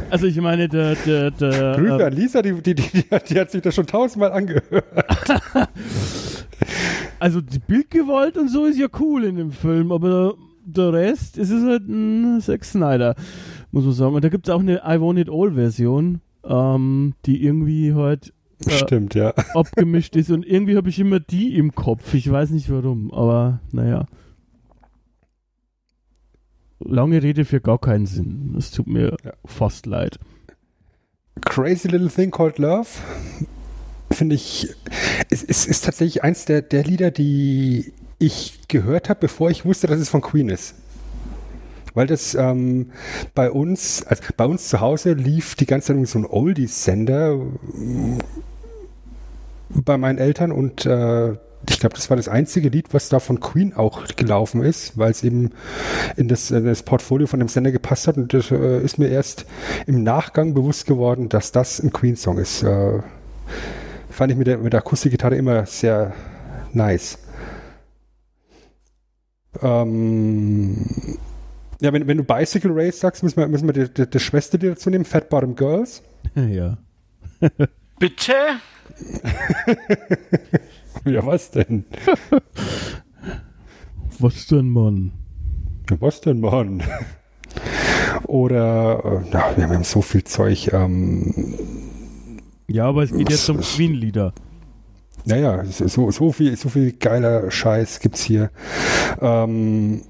[0.09, 3.61] also ich meine, der, der, der Grüße an Lisa, die, die, die, die, hat sich
[3.61, 4.83] das schon tausendmal angehört.
[7.19, 10.33] also die Bildgewalt und so ist ja cool in dem Film, aber
[10.65, 13.15] der Rest ist es halt ein Zack Snyder
[13.77, 14.15] muss man sagen.
[14.15, 18.33] Und da gibt es auch eine I Want It All Version, ähm, die irgendwie halt
[18.65, 19.29] äh, Stimmt, ja.
[19.53, 20.31] abgemischt ist.
[20.31, 22.13] Und irgendwie habe ich immer die im Kopf.
[22.13, 24.07] Ich weiß nicht warum, aber naja.
[26.79, 28.55] Lange Rede für gar keinen Sinn.
[28.57, 29.33] Es tut mir ja.
[29.45, 30.19] fast leid.
[31.41, 32.87] Crazy Little Thing Called Love
[34.11, 34.73] finde ich,
[35.29, 39.85] es, es, ist tatsächlich eins der, der Lieder, die ich gehört habe, bevor ich wusste,
[39.85, 40.75] dass es von Queen ist
[41.97, 42.91] weil das ähm,
[43.33, 47.39] bei uns, also bei uns zu Hause lief die ganze Zeit so ein Oldies-Sender
[49.69, 51.31] bei meinen Eltern und äh,
[51.67, 55.09] ich glaube, das war das einzige Lied, was da von Queen auch gelaufen ist, weil
[55.09, 55.49] es eben
[56.15, 58.15] in das, in das Portfolio von dem Sender gepasst hat.
[58.15, 59.47] Und das äh, ist mir erst
[59.87, 62.61] im Nachgang bewusst geworden, dass das ein Queen-Song ist.
[62.61, 62.99] Äh,
[64.09, 66.13] fand ich mit der, mit der Akustikgitarre immer sehr
[66.73, 67.17] nice.
[69.61, 70.85] Ähm,
[71.81, 74.57] ja, wenn, wenn du Bicycle Race sagst, müssen wir, müssen wir die, die, die Schwester
[74.57, 76.01] dir dazu nehmen, Fat Bottom Girls.
[76.35, 76.77] ja.
[77.99, 78.33] Bitte?
[81.05, 81.85] Ja, was denn?
[84.19, 85.13] Was denn, Mann?
[85.99, 86.83] Was denn, Mann?
[88.25, 90.73] Oder, äh, na, wir haben so viel Zeug.
[90.73, 91.33] Ähm,
[92.67, 94.33] Ja, aber es geht jetzt um Queen-Lieder.
[95.25, 98.49] naja, so, so, viel, so viel geiler Scheiß gibt's hier.
[99.21, 100.01] Ähm,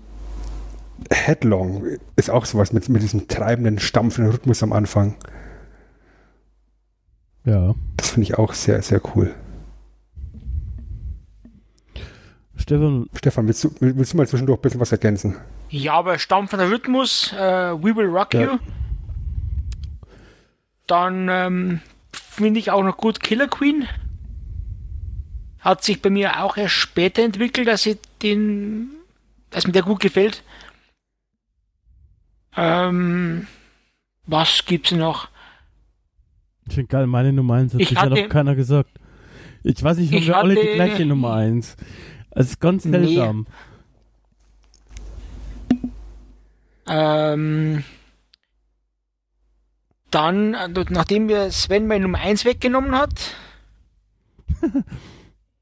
[1.11, 5.15] Headlong ist auch sowas mit, mit diesem treibenden, stampfenden Rhythmus am Anfang.
[7.45, 7.75] Ja.
[7.95, 9.33] Das finde ich auch sehr, sehr cool.
[12.57, 15.37] Stefan, Stefan, willst du, willst du mal zwischendurch ein bisschen was ergänzen?
[15.69, 18.41] Ja, aber stampfender Rhythmus, äh, We Will Rock Ja.
[18.41, 18.57] You.
[20.87, 21.81] Dann ähm,
[22.11, 23.87] finde ich auch noch gut Killer Queen.
[25.59, 28.89] Hat sich bei mir auch erst später entwickelt, dass ich den,
[29.49, 30.43] dass mir der gut gefällt.
[32.57, 33.47] Ähm,
[34.25, 35.29] was gibt's noch?
[36.67, 38.89] ich finde geil, meine Nummer 1 hat Ich bisher hatte- noch keiner gesagt.
[39.63, 41.77] Ich weiß nicht, haben Ich wir alle die hatte- gleiche Nummer 1.
[42.31, 42.91] Es ist ganz Nee.
[43.05, 43.47] seltsam.
[46.87, 47.83] Ähm,
[50.11, 53.35] dann, äh, nachdem mir Sven meine Nummer 1 weggenommen hat,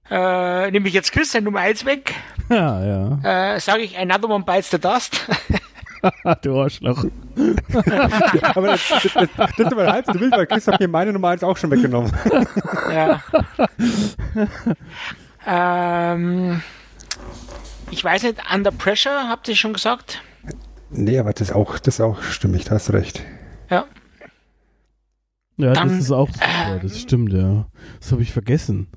[0.10, 2.14] äh, nehme ich jetzt Chris seine Nummer 1 weg,
[2.50, 2.84] Ja,
[3.20, 3.56] ja.
[3.56, 5.28] äh, sage ich Another One Bites the Dust.
[6.42, 7.06] du Arschloch.
[8.56, 11.12] Aber das, das, das, das ist aber halb so wild, weil Chris hat mir meine
[11.14, 12.12] Nummer 1 auch schon weggenommen.
[12.92, 13.22] ja.
[15.46, 16.62] ähm,
[17.92, 20.22] ich weiß nicht, Under Pressure, habt ihr schon gesagt?
[20.90, 23.22] Nee, aber das ist auch, das ist auch stimmig, da hast du recht.
[23.70, 23.86] Ja.
[25.58, 27.68] Ja, Dann, das ist auch super, das stimmt, ja.
[28.00, 28.88] Das habe ich vergessen.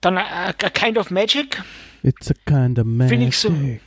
[0.00, 1.62] Dann äh, A Kind of Magic.
[2.02, 3.82] It's a kind of Find ich so- magic.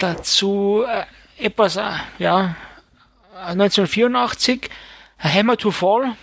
[0.00, 1.04] Dazu äh,
[1.44, 2.56] etwas, äh, ja,
[3.34, 4.70] äh, 1984,
[5.18, 6.16] A Hammer to Fall.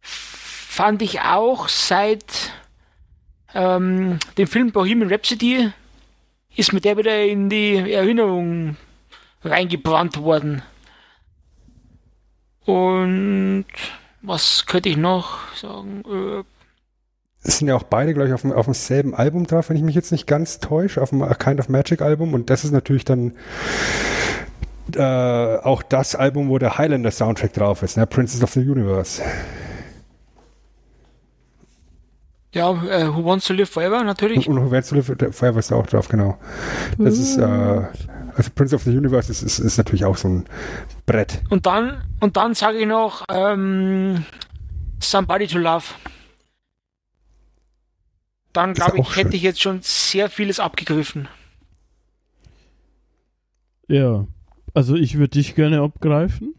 [0.00, 2.52] Fand ich auch seit
[3.54, 5.72] ähm, dem Film Bohemian Rhapsody
[6.54, 8.76] ist mir der wieder in die Erinnerung
[9.42, 10.62] reingebrannt worden.
[12.66, 13.66] Und
[14.20, 16.02] was könnte ich noch sagen?
[16.04, 16.55] Äh,
[17.46, 19.82] Es sind ja auch beide, glaube ich, auf, dem, auf demselben Album drauf, wenn ich
[19.82, 22.34] mich jetzt nicht ganz täusche, auf dem A Kind of Magic Album.
[22.34, 23.32] Und das ist natürlich dann
[24.96, 28.06] äh, auch das Album, wo der Highlander Soundtrack drauf ist, ne?
[28.06, 29.22] Princess of the Universe.
[32.56, 34.48] ja, äh, Who Wants to Live Forever natürlich.
[34.48, 36.38] Und, und Who to Live Forever ist da auch drauf, genau.
[36.98, 40.44] Das ist, äh, also Prince of the Universe ist, ist, ist natürlich auch so ein
[41.04, 41.42] Brett.
[41.50, 44.24] Und dann, und dann sage ich noch ähm,
[45.00, 45.84] Somebody to Love.
[48.56, 49.36] Dann glaube ich, hätte schön.
[49.36, 51.28] ich jetzt schon sehr vieles abgegriffen.
[53.86, 54.26] Ja.
[54.72, 56.54] Also ich würde dich gerne abgreifen.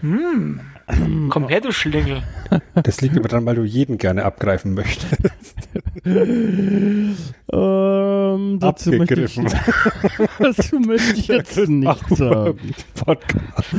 [0.00, 0.60] Hm.
[1.30, 2.24] Komm her, du Schlingel.
[2.74, 5.68] Das liegt aber dran, weil du jeden gerne abgreifen möchtest.
[7.54, 9.46] Ähm, dazu möchte ich, Abgegriffen.
[10.38, 12.74] dazu möchte ich jetzt nichts sagen.
[12.94, 13.74] Podcast.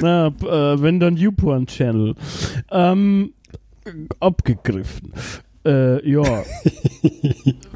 [0.00, 2.16] Na, äh, wenn dann YouPorn Channel.
[2.70, 3.32] Ähm,
[4.18, 5.12] abgegriffen.
[5.64, 6.22] Äh, ja.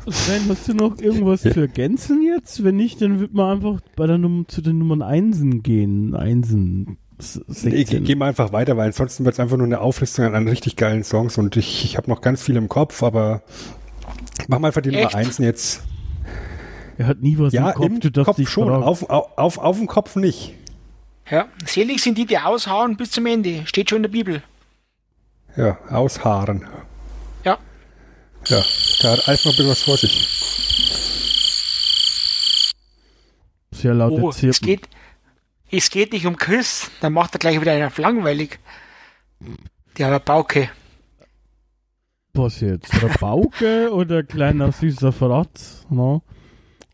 [0.08, 2.64] Sven, hast du noch irgendwas zu ergänzen jetzt?
[2.64, 6.14] Wenn nicht, dann wird man einfach bei der Nummer zu den Nummern Einsen gehen.
[6.14, 6.98] Einsen.
[7.18, 7.44] Nee,
[7.78, 8.04] 16.
[8.04, 11.02] geh mal einfach weiter, weil ansonsten wird es einfach nur eine Auflistung an, richtig geilen
[11.02, 13.42] Songs und ich, ich habe noch ganz viel im Kopf, aber
[14.48, 15.14] mach mal einfach die Nummer?
[15.14, 15.82] 1 jetzt.
[16.98, 17.86] er hat nie was Ja, im Kopf.
[17.86, 18.82] im du darfst Kopf schon, fragen.
[18.82, 20.54] auf, auf, auf, auf dem Kopf nicht.
[21.30, 23.62] Ja, selig sind die, die aushauen bis zum Ende.
[23.64, 24.42] Steht schon in der Bibel.
[25.56, 26.66] Ja, aushaaren.
[28.48, 28.64] Ja.
[29.00, 30.28] Da hat Alf noch ein bisschen was vor sich.
[33.72, 34.62] Sehr laut Oh, es erzählt.
[34.62, 34.88] geht,
[35.70, 38.58] es geht nicht um Chris, dann macht er gleich wieder einen langweilig.
[39.98, 40.70] Der Bauke.
[42.32, 43.02] Was jetzt?
[43.02, 45.84] Rabauke oder kleiner süßer Fratz?
[45.90, 46.22] No?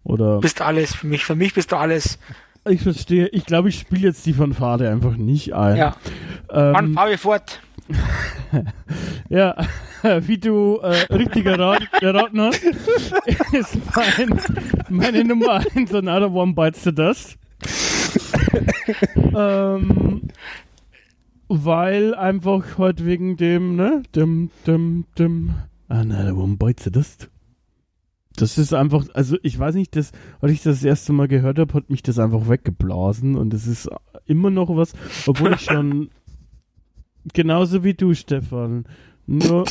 [0.05, 1.25] Oder Bist alles für mich.
[1.25, 2.19] Für mich bist du alles.
[2.69, 5.77] ich verstehe, ich glaube, ich spiele jetzt die Fanfare einfach nicht ein.
[5.77, 5.97] Ja.
[6.51, 7.61] Ähm, fahr ich fort?
[9.29, 9.57] ja
[10.27, 12.65] wie du äh, richtig errat, erraten hast,
[13.53, 14.41] ist mein,
[14.89, 17.39] meine Nummer 1 Another One Bites the Dust.
[19.35, 20.23] ähm,
[21.49, 25.51] weil einfach heute wegen dem, ne, dem, dem, dem,
[25.89, 27.19] ah, na, warum beutst du das?
[28.37, 31.59] Das ist einfach, also ich weiß nicht, das, als ich das, das erste Mal gehört
[31.59, 33.91] habe, hat mich das einfach weggeblasen und es ist
[34.27, 34.95] immer noch was,
[35.27, 36.09] obwohl ich schon
[37.35, 38.87] genauso wie du, Stefan,
[39.27, 39.65] nur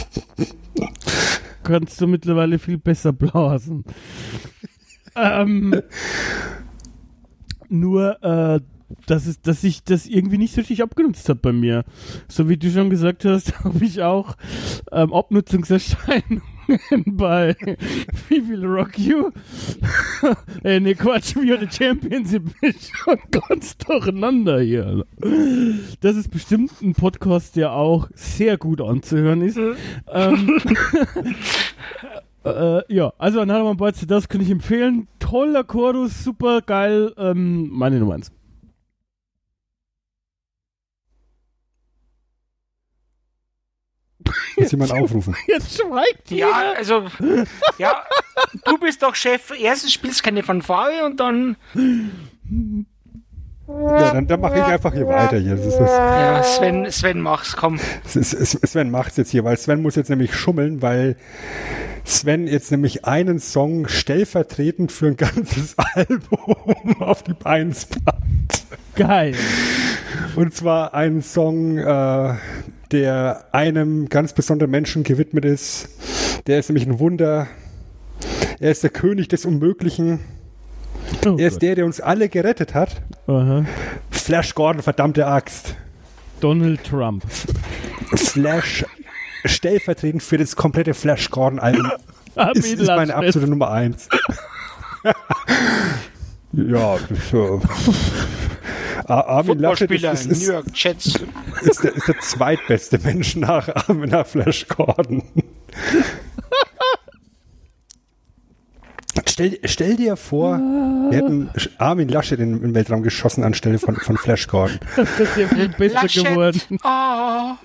[1.64, 3.86] kannst du mittlerweile viel besser blasen.
[5.16, 5.82] ähm,
[7.70, 8.60] nur, äh,
[9.06, 11.84] dass, es, dass ich das irgendwie nicht so richtig abgenutzt habe bei mir.
[12.27, 14.36] So wie du schon gesagt hast, habe ich auch
[14.91, 16.41] ähm, Abnutzungserscheinungen
[17.06, 17.56] bei
[18.30, 19.32] We Will Rock You.
[20.63, 22.34] äh, ne, Quatsch, Are the Champions.
[22.34, 25.06] Ich bin schon ganz durcheinander hier.
[26.01, 29.60] Das ist bestimmt ein Podcast, der auch sehr gut anzuhören ist.
[30.12, 30.60] ähm,
[32.43, 35.08] äh, ja, also an Harman Beutze, das kann ich empfehlen.
[35.19, 37.13] Toller Chorus, super geil.
[37.17, 38.32] Ähm, meine Nummer eins.
[44.58, 45.36] Muss jemand aufrufen.
[45.48, 46.78] Jetzt schweigt Ja, jeder.
[46.78, 47.06] also,
[47.78, 48.04] ja,
[48.65, 49.52] du bist doch Chef.
[49.60, 51.56] Erstens spielst keine Fanfare und dann,
[53.67, 55.38] Ja, dann, dann mache ich einfach hier weiter.
[55.38, 55.56] Hier.
[55.56, 57.80] Das ist, das, ja, Sven, Sven, mach's, komm.
[58.06, 61.15] Sven macht es jetzt hier, weil Sven muss jetzt nämlich schummeln, weil
[62.04, 67.74] Sven jetzt nämlich einen Song stellvertretend für ein ganzes Album auf die Beine
[68.06, 68.65] packt.
[68.96, 69.36] Geil.
[70.36, 72.34] Und zwar einen Song, äh,
[72.91, 75.89] der einem ganz besonderen Menschen gewidmet ist.
[76.47, 77.47] Der ist nämlich ein Wunder.
[78.60, 80.19] Er ist der König des Unmöglichen.
[81.25, 81.62] Oh Er ist Gott.
[81.63, 83.01] der, der uns alle gerettet hat.
[83.27, 83.65] Aha.
[84.10, 85.75] Flash Gordon, verdammte Axt.
[86.39, 87.23] Donald Trump.
[88.15, 88.86] Flash
[89.45, 91.91] stellvertretend für das komplette Flash Gordon Album.
[92.36, 94.08] Armin ist, ist meine absolute Nummer eins.
[96.54, 96.97] ja,
[97.32, 97.62] so.
[99.06, 101.20] Ar- Armin Laschet ist, ist, New York Jets.
[101.62, 105.24] ist, der, ist der zweitbeste Mensch nach, nach Flash Gordon.
[109.28, 113.96] Stell, stell dir vor, wir hätten Armin Laschet in in den Weltraum geschossen anstelle von,
[113.96, 114.80] von Flash Gordon.
[114.96, 116.62] Das ist ja viel besser geworden.
[116.70, 117.58] Laschet, oh,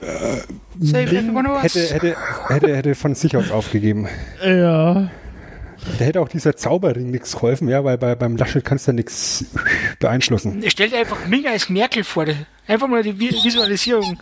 [0.81, 1.79] save everyone else.
[1.79, 2.16] Hätte, hätte,
[2.49, 4.09] hätte, hätte von sich aus aufgegeben.
[4.44, 5.09] Ja.
[5.99, 8.96] Da hätte auch dieser Zauberring nichts geholfen, ja, weil bei, beim Laschet kannst du ja
[8.96, 9.44] nichts
[9.99, 10.62] beeinflussen.
[10.68, 12.27] Stell dir einfach Minga als Merkel vor.
[12.66, 14.18] Einfach mal die Vi- Visualisierung.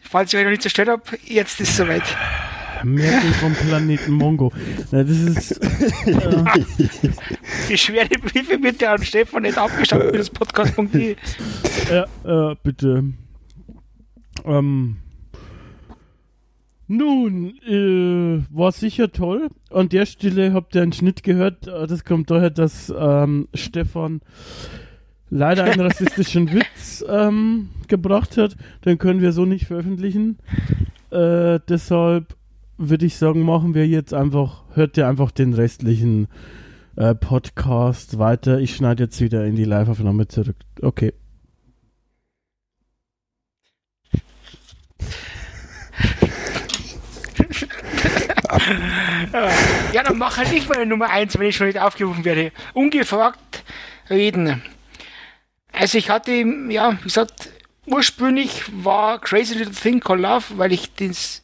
[0.00, 2.02] Falls ich euch noch nicht zerstört habe, jetzt ist es soweit.
[2.84, 4.52] Merkel vom Planeten Mongo.
[4.92, 5.60] Na, das ist.
[7.68, 11.16] Die schwere Briefe bitte an Stefan nicht abgeschafft für das Podcast.de.
[11.90, 13.04] Ja, äh, bitte.
[14.44, 14.96] Ähm.
[16.90, 19.48] Nun, äh, war sicher toll.
[19.70, 21.68] An der Stelle habt ihr einen Schnitt gehört.
[21.68, 24.20] Äh, Das kommt daher, dass ähm, Stefan
[25.28, 28.56] leider einen rassistischen Witz ähm, gebracht hat.
[28.86, 30.38] Den können wir so nicht veröffentlichen.
[31.10, 32.34] Äh, deshalb
[32.78, 36.28] würde ich sagen, machen wir jetzt einfach, hört ihr einfach den restlichen
[36.96, 38.60] äh, Podcast weiter.
[38.60, 40.56] Ich schneide jetzt wieder in die Live-Aufnahme zurück.
[40.80, 41.12] Okay.
[49.92, 52.52] Ja, dann mach halt nicht meine Nummer 1, wenn ich schon nicht aufgerufen werde.
[52.74, 53.64] Ungefragt
[54.10, 54.62] reden.
[55.72, 57.50] Also ich hatte, ja, wie gesagt,
[57.86, 61.42] ursprünglich war Crazy Little Thing Called Love, weil ich das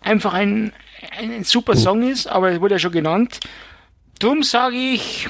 [0.00, 0.72] einfach ein,
[1.16, 3.40] ein, ein super Song ist, aber es wurde ja schon genannt.
[4.18, 5.28] Drum sage ich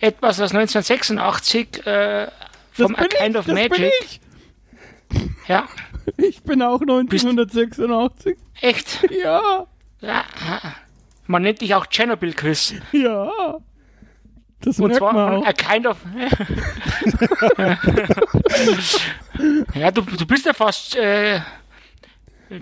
[0.00, 2.28] etwas aus 1986 äh,
[2.72, 4.20] vom A Kind of das Magic.
[5.48, 5.68] Ja,
[6.16, 8.36] ich bin auch 1986.
[8.60, 9.06] echt.
[9.22, 9.66] Ja,
[10.00, 10.24] Ja.
[11.26, 12.74] Man nennt dich auch Chernobyl Chris.
[12.92, 13.30] ja.
[14.60, 15.46] Das Und merkt zwar man auch.
[15.46, 15.98] A Kind of.
[19.74, 21.40] ja, du, du bist ja fast äh,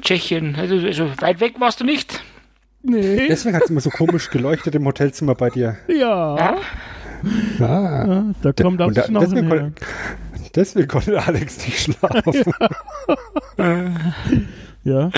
[0.00, 0.56] Tschechien.
[0.56, 2.20] Also, also weit weg warst du nicht.
[2.82, 5.76] Nee, Deswegen hat es immer so komisch geleuchtet im Hotelzimmer bei dir.
[5.88, 6.36] ja.
[6.36, 6.56] Ja?
[7.60, 7.62] Ah.
[8.06, 8.24] ja.
[8.42, 9.72] Da kommt auch da, deswegen, her.
[10.54, 12.54] Deswegen konnte Alex nicht schlafen.
[14.84, 15.10] Ja.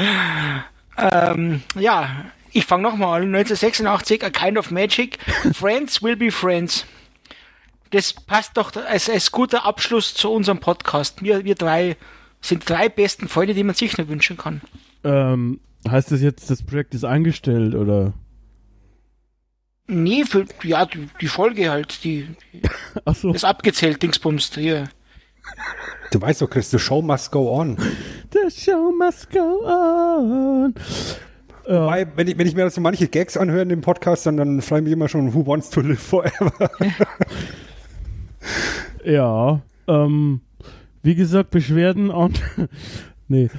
[0.99, 3.35] Ähm, ja, ich fange nochmal an.
[3.35, 5.18] 1986, A Kind of Magic.
[5.55, 6.85] Friends will be friends.
[7.90, 11.23] Das passt doch als, als guter Abschluss zu unserem Podcast.
[11.23, 11.97] Wir, wir drei
[12.40, 14.61] sind drei besten Freunde, die man sich nur wünschen kann.
[15.02, 18.13] Ähm, heißt das jetzt, das Projekt ist eingestellt oder?
[19.87, 22.29] Nee, für, ja, die, die Folge halt, die,
[23.04, 23.33] Ach so.
[23.33, 24.88] das abgezählt, Dingsbums, hier.
[26.11, 27.77] Du weißt doch, Chris, the show must go on.
[28.33, 30.75] The show must go on.
[31.67, 34.61] Weil, wenn, ich, wenn ich mir so manche Gags anhöre in dem Podcast, dann, dann
[34.61, 36.71] frage ich mich immer schon, who wants to live forever?
[39.05, 39.63] ja.
[39.88, 40.40] Ähm,
[41.03, 42.40] Wie gesagt, Beschwerden und.
[43.29, 43.51] nee.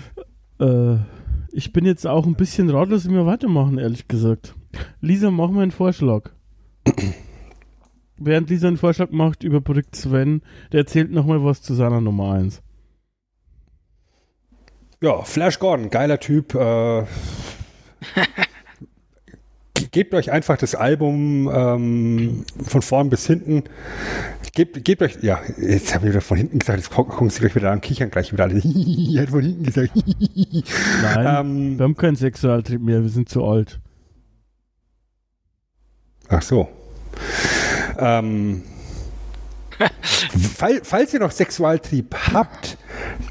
[0.59, 0.97] Äh,
[1.51, 4.53] ich bin jetzt auch ein bisschen ratlos, wie wir weitermachen, ehrlich gesagt.
[5.01, 6.31] Lisa, mach mal einen Vorschlag.
[8.17, 10.41] Während Lisa einen Vorschlag macht, überbrückt Sven,
[10.71, 12.61] der erzählt nochmal was zu seiner Nummer 1.
[15.01, 16.55] Ja, Flash Gordon, geiler Typ.
[16.55, 17.03] Äh,
[19.91, 23.63] gebt euch einfach das Album ähm, von vorn bis hinten.
[24.53, 27.55] Gebt, gebt euch, ja, jetzt habe ich wieder von hinten gesagt, jetzt gucken sie gleich
[27.55, 28.55] wieder an, kichern gleich wieder alle.
[29.15, 29.91] er hat von hinten gesagt.
[29.95, 33.81] Nein, ähm, wir haben keinen Sexualtrieb mehr, wir sind zu alt.
[36.29, 36.69] ach so.
[37.97, 38.63] Ähm,
[40.57, 42.77] fall, falls ihr noch Sexualtrieb habt,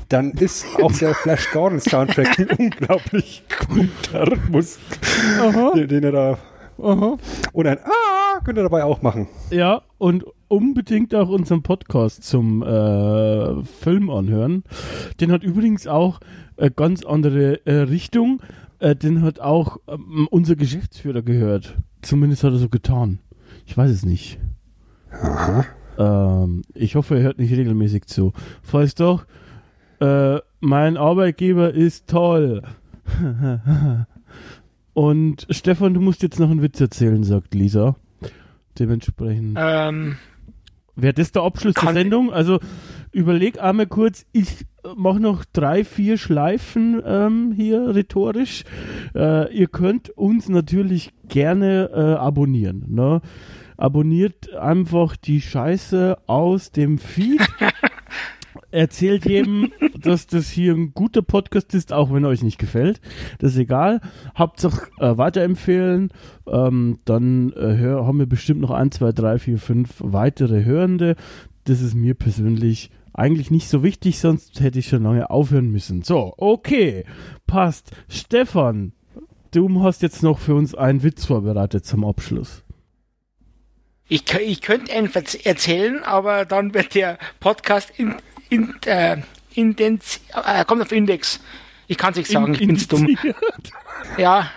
[0.08, 4.78] dann ist auch der Flash Gordon Soundtrack ein unglaublich guter Rhythmus,
[5.74, 6.38] den, den er da
[6.78, 7.16] Aha.
[7.52, 8.14] und ein Ah
[8.44, 9.26] könnt ihr dabei auch machen.
[9.50, 14.64] Ja, und unbedingt auch unseren Podcast zum äh, Film anhören.
[15.20, 16.20] Den hat übrigens auch
[16.56, 18.42] eine ganz andere äh, Richtung.
[18.78, 21.76] Äh, den hat auch ähm, unser Geschäftsführer gehört.
[22.02, 23.20] Zumindest hat er so getan.
[23.66, 24.38] Ich weiß es nicht.
[25.10, 25.64] Aha.
[25.98, 28.32] Ähm, ich hoffe, er hört nicht regelmäßig zu.
[28.62, 29.26] Falls doch,
[30.00, 32.62] äh, mein Arbeitgeber ist toll.
[34.94, 37.96] Und Stefan, du musst jetzt noch einen Witz erzählen, sagt Lisa.
[38.78, 39.56] Dementsprechend.
[39.60, 40.16] Ähm,
[40.96, 42.32] Wäre das der Abschluss der Sendung?
[42.32, 42.60] Also
[43.12, 48.64] überleg einmal kurz, ich mache noch drei, vier Schleifen ähm, hier rhetorisch.
[49.14, 52.84] Äh, ihr könnt uns natürlich gerne äh, abonnieren.
[52.88, 53.20] Ne?
[53.76, 57.40] Abonniert einfach die Scheiße aus dem Feed.
[58.70, 63.00] Erzählt jedem, dass das hier ein guter Podcast ist, auch wenn euch nicht gefällt.
[63.38, 64.00] Das ist egal.
[64.36, 66.10] Hauptsache äh, weiterempfehlen.
[66.48, 71.14] Ähm, dann äh, hör, haben wir bestimmt noch ein, zwei, drei, vier, fünf weitere Hörende.
[71.64, 76.02] Das ist mir persönlich eigentlich nicht so wichtig, sonst hätte ich schon lange aufhören müssen.
[76.02, 77.04] So, okay,
[77.46, 77.92] passt.
[78.08, 78.92] Stefan,
[79.52, 82.62] du hast jetzt noch für uns einen Witz vorbereitet zum Abschluss.
[84.08, 85.10] ich, ich könnte einen
[85.44, 88.16] erzählen, aber dann wird der Podcast in,
[88.50, 89.18] in, äh,
[89.54, 91.40] Indenz, äh, kommt auf Index.
[91.86, 93.16] Ich kann es nicht sagen, ich bin's dumm.
[94.18, 94.50] Ja.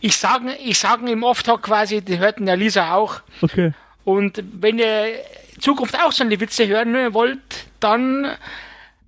[0.00, 3.20] Ich sage ich sagen im Off-Talk quasi, die hörten ja Lisa auch.
[3.40, 3.72] Okay.
[4.04, 5.20] Und wenn ihr in
[5.62, 7.38] Zukunft auch so eine Witze hören wollt,
[7.80, 8.26] dann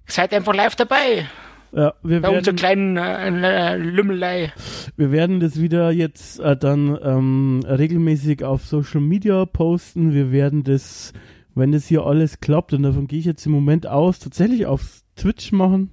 [0.07, 1.26] seid einfach live dabei.
[1.72, 2.96] Ja, wir Bei unserer werden, kleinen
[3.42, 4.52] äh, Lümmelei.
[4.96, 10.14] wir werden das wieder jetzt äh, dann ähm, regelmäßig auf Social Media posten.
[10.14, 11.12] Wir werden das,
[11.57, 15.02] wenn das hier alles klappt, und davon gehe ich jetzt im Moment aus, tatsächlich auf
[15.16, 15.90] Twitch machen.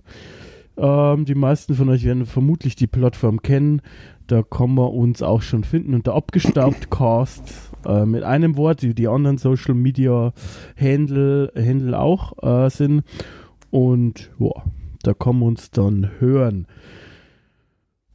[0.77, 3.81] Ähm, die meisten von euch werden vermutlich die Plattform kennen.
[4.31, 7.69] Da kann man uns auch schon finden unter abgestaubt Cast.
[7.85, 10.31] Äh, mit einem Wort, wie die anderen Social Media
[10.79, 13.03] Handle, Handle auch äh, sind.
[13.71, 14.51] Und ja,
[15.03, 16.65] da kann man uns dann hören.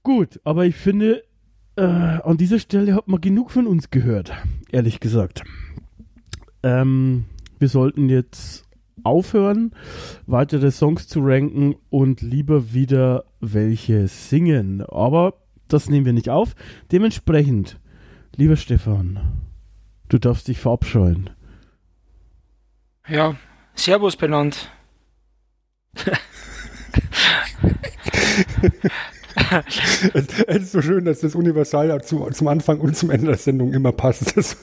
[0.02, 1.22] Gut, aber ich finde,
[1.76, 4.32] äh, an dieser Stelle hat man genug von uns gehört,
[4.72, 5.44] ehrlich gesagt.
[6.62, 7.26] Ähm,
[7.58, 8.64] wir sollten jetzt
[9.02, 9.72] aufhören,
[10.26, 14.80] weitere Songs zu ranken und lieber wieder welche singen.
[14.80, 15.34] Aber
[15.68, 16.54] das nehmen wir nicht auf.
[16.92, 17.78] Dementsprechend,
[18.36, 19.20] lieber Stefan,
[20.08, 21.30] du darfst dich verabscheuen.
[23.08, 23.36] Ja,
[23.74, 24.70] Servus benannt.
[30.14, 33.26] Es, es ist so schön, dass das Universal ja zu, zum Anfang und zum Ende
[33.26, 34.36] der Sendung immer passt.
[34.36, 34.56] Das,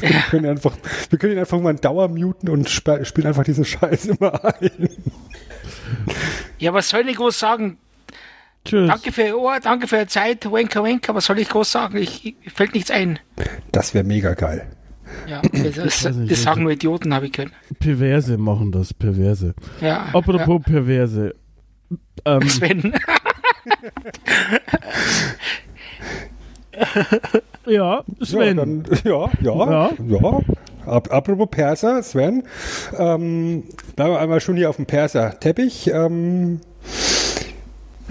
[0.00, 0.76] wir, können einfach,
[1.08, 4.44] wir können ihn einfach mal in Dauer muten und sp spielen einfach diesen Scheiß immer
[4.44, 4.88] ein.
[6.58, 7.78] Ja, was soll ich groß sagen?
[8.66, 8.88] Tschüss.
[8.88, 11.14] Danke für Ihr Ohr, danke für Ihre Zeit, Wenker, Wenker.
[11.14, 11.96] Was soll ich groß sagen?
[11.96, 13.18] Ich, ich fällt nichts ein.
[13.72, 14.66] Das wäre mega geil.
[15.28, 17.52] Ja, das, das, das sagen nur Idioten, habe ich gehört.
[17.78, 19.54] Perverse machen das, Perverse.
[19.80, 21.34] Ja, Apropos Perverse.
[22.24, 22.48] Ähm, ja.
[22.48, 22.92] Sven.
[27.66, 28.56] ja, Ja, Sven.
[28.56, 29.90] dann, ja, ja, Ja.
[30.06, 30.40] ja.
[30.86, 32.44] Ap apropos Perser, Sven,
[32.96, 33.64] ähm,
[33.96, 35.90] bleiben wir einmal schon hier auf dem Perser-Teppich.
[35.92, 36.60] Ähm,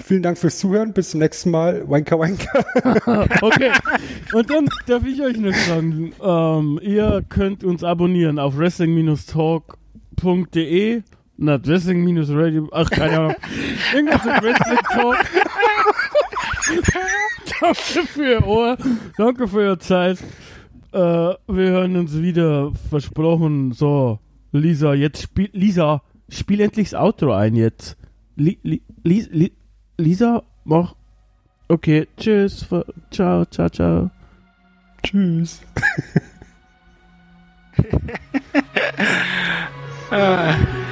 [0.06, 0.92] vielen Dank fürs Zuhören.
[0.92, 1.82] Bis zum nächsten Mal.
[1.88, 2.64] Wanker, wanker.
[3.42, 3.72] Okay.
[4.32, 11.02] Und dann darf ich euch noch sagen, ähm, ihr könnt uns abonnieren auf wrestling-talk.de.
[11.38, 13.34] Na, Wrestling-Radio, ach, keine Ahnung.
[13.94, 15.18] Irgendwas mit Wrestling Talk.
[17.60, 18.78] Danke für Ihr Ohr.
[19.18, 20.18] Danke für Ihre Zeit.
[20.92, 22.72] Äh, wir hören uns wieder.
[22.88, 23.72] Versprochen.
[23.72, 24.18] So,
[24.52, 27.96] Lisa, jetzt spiel, Lisa, spiel endlich das Outro ein jetzt.
[28.36, 29.52] Li, li, li, li,
[29.98, 30.94] Lisa, mach.
[31.68, 32.66] Okay, tschüss.
[33.10, 34.10] Ciao, ciao, ciao.
[35.02, 35.62] Tschüss.
[40.10, 40.54] Äh,